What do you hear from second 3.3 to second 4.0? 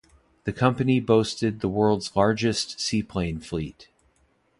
fleet.